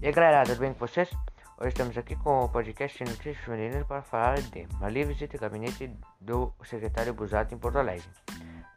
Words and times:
E 0.00 0.06
aí 0.06 0.12
galera, 0.12 0.44
tudo 0.44 0.60
bem 0.60 0.72
com 0.72 0.78
vocês? 0.78 1.10
Hoje 1.58 1.70
estamos 1.70 1.98
aqui 1.98 2.14
com 2.14 2.44
o 2.44 2.48
podcast 2.48 3.02
Notícias 3.02 3.36
Femininas 3.38 3.84
para 3.84 4.00
falar 4.00 4.40
de 4.40 4.68
Mali 4.78 5.04
visita 5.04 5.36
o 5.36 5.40
gabinete 5.40 5.90
do 6.20 6.54
secretário 6.62 7.12
Busato 7.12 7.52
em 7.52 7.58
Porto 7.58 7.78
Alegre. 7.78 8.06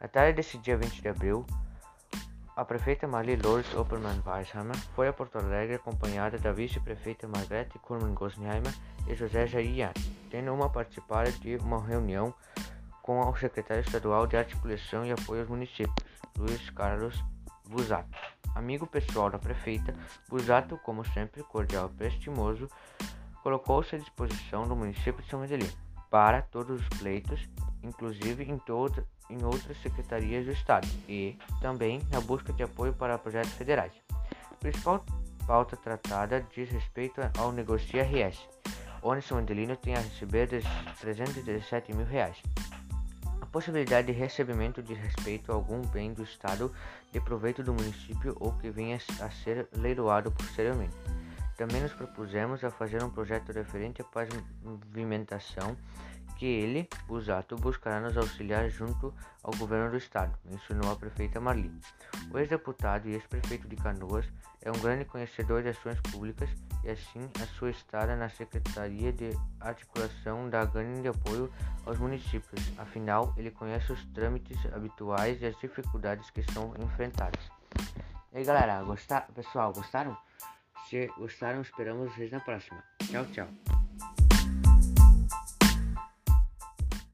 Na 0.00 0.08
tarde 0.08 0.32
desse 0.32 0.58
dia 0.58 0.76
20 0.76 1.00
de 1.00 1.08
abril, 1.08 1.46
a 2.56 2.64
prefeita 2.64 3.06
Marli 3.06 3.36
Lourdes 3.36 3.72
Oppermann 3.72 4.20
Weisheimer 4.26 4.76
foi 4.96 5.06
a 5.06 5.12
Porto 5.12 5.38
Alegre 5.38 5.76
acompanhada 5.76 6.38
da 6.38 6.50
vice-prefeita 6.50 7.28
Margrethe 7.28 7.78
Kurman 7.78 8.14
Gosnheimer 8.14 8.74
e 9.06 9.14
José 9.14 9.46
Jair 9.46 9.92
tendo 10.28 10.52
uma 10.52 10.70
participada 10.70 11.30
de 11.30 11.54
uma 11.58 11.80
reunião 11.86 12.34
com 13.00 13.20
o 13.20 13.36
secretário 13.36 13.84
estadual 13.84 14.26
de 14.26 14.36
Articulação 14.36 15.06
e 15.06 15.12
Apoio 15.12 15.42
aos 15.42 15.48
Municípios, 15.48 15.94
Luiz 16.36 16.68
Carlos 16.70 17.22
Busato. 17.68 18.31
Amigo 18.54 18.86
pessoal 18.86 19.30
da 19.30 19.38
prefeita, 19.38 19.94
Busato, 20.28 20.78
como 20.78 21.04
sempre 21.04 21.42
cordial 21.42 21.90
e 21.92 21.96
prestimoso, 21.96 22.68
colocou-se 23.42 23.96
à 23.96 23.98
disposição 23.98 24.68
do 24.68 24.76
município 24.76 25.22
de 25.22 25.28
São 25.28 25.40
Miguelino 25.40 25.72
para 26.10 26.42
todos 26.42 26.80
os 26.80 26.88
pleitos, 26.98 27.48
inclusive 27.82 28.44
em, 28.44 28.58
todo, 28.58 29.06
em 29.30 29.42
outras 29.42 29.80
secretarias 29.80 30.44
do 30.44 30.52
Estado, 30.52 30.86
e 31.08 31.38
também 31.60 32.02
na 32.10 32.20
busca 32.20 32.52
de 32.52 32.62
apoio 32.62 32.92
para 32.92 33.16
projetos 33.16 33.52
federais. 33.52 33.92
A 34.50 34.54
principal 34.56 35.04
pauta 35.46 35.76
tratada 35.76 36.46
diz 36.54 36.70
respeito 36.70 37.20
ao 37.38 37.50
Negocia 37.50 38.04
RS, 38.04 38.38
onde 39.02 39.22
São 39.22 39.38
Adelino 39.38 39.76
tem 39.76 39.94
a 39.94 40.00
receber 40.00 40.48
317 41.00 41.94
mil 41.94 42.06
reais 42.06 42.36
possibilidade 43.52 44.06
de 44.06 44.18
recebimento 44.18 44.82
de 44.82 44.94
respeito 44.94 45.52
a 45.52 45.54
algum 45.54 45.82
bem 45.82 46.14
do 46.14 46.22
Estado 46.22 46.74
de 47.12 47.20
proveito 47.20 47.62
do 47.62 47.74
município 47.74 48.34
ou 48.40 48.52
que 48.54 48.70
venha 48.70 48.98
a 49.20 49.30
ser 49.30 49.68
leiloado 49.76 50.32
posteriormente. 50.32 50.96
Também 51.54 51.82
nos 51.82 51.92
propusemos 51.92 52.64
a 52.64 52.70
fazer 52.70 53.04
um 53.04 53.10
projeto 53.10 53.52
referente 53.52 54.00
à 54.00 54.04
pavimentação 54.04 55.76
que 56.42 56.46
ele, 56.46 56.88
Busato, 57.06 57.54
buscará 57.54 58.00
nos 58.00 58.16
auxiliar 58.16 58.68
junto 58.68 59.14
ao 59.44 59.54
governo 59.54 59.92
do 59.92 59.96
estado, 59.96 60.36
mencionou 60.44 60.90
a 60.90 60.96
prefeita 60.96 61.40
Marli. 61.40 61.70
O 62.32 62.36
ex-deputado 62.36 63.08
e 63.08 63.12
ex-prefeito 63.12 63.68
de 63.68 63.76
Canoas 63.76 64.26
é 64.60 64.68
um 64.68 64.80
grande 64.80 65.04
conhecedor 65.04 65.62
de 65.62 65.68
ações 65.68 66.00
públicas 66.00 66.50
e 66.82 66.90
assim 66.90 67.30
a 67.40 67.46
sua 67.46 67.70
estada 67.70 68.16
na 68.16 68.28
Secretaria 68.28 69.12
de 69.12 69.30
Articulação 69.60 70.50
dá 70.50 70.64
grande 70.64 71.06
apoio 71.06 71.48
aos 71.86 72.00
municípios, 72.00 72.72
afinal 72.76 73.32
ele 73.36 73.52
conhece 73.52 73.92
os 73.92 74.04
trâmites 74.06 74.58
habituais 74.74 75.40
e 75.40 75.46
as 75.46 75.56
dificuldades 75.60 76.28
que 76.30 76.42
são 76.52 76.74
enfrentadas. 76.80 77.52
E 78.32 78.38
aí 78.38 78.44
galera, 78.44 78.82
gostar... 78.82 79.28
pessoal, 79.32 79.72
gostaram? 79.72 80.18
Se 80.88 81.06
gostaram, 81.16 81.60
esperamos 81.60 82.12
vocês 82.12 82.32
na 82.32 82.40
próxima. 82.40 82.82
Tchau, 83.08 83.24
tchau. 83.26 83.71